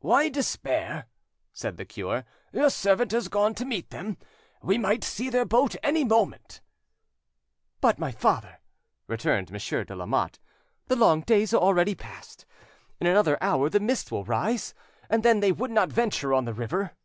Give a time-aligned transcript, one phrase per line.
[0.00, 1.06] "Why despair?"
[1.52, 2.24] said the cure.
[2.52, 4.18] "Your servant has gone to meet them;
[4.60, 6.60] we might see their boat any moment."
[7.80, 8.58] "But, my father,"
[9.06, 10.40] returned Monsieur de Lamotte,
[10.88, 12.46] "the long days are already past.
[12.98, 14.74] In another hour the mist will rise,
[15.08, 16.96] and then they would not venture on the river."